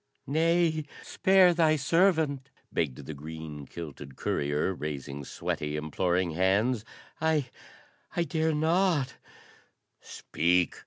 "Nay, 0.25 0.85
spare 1.03 1.53
thy 1.53 1.75
servant!" 1.75 2.49
begged 2.73 3.05
the 3.05 3.13
green 3.13 3.67
kilted 3.67 4.15
courier, 4.15 4.73
raising 4.73 5.23
sweaty, 5.23 5.75
imploring 5.75 6.31
hands. 6.31 6.83
"I 7.21 7.51
I 8.15 8.23
dare 8.23 8.55
not" 8.55 9.17
"Speak!" 10.01 10.75